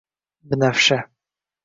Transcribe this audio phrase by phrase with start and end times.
[0.43, 0.97] Binafsha…